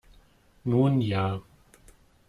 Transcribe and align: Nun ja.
Nun 0.71 0.97
ja. 1.09 1.27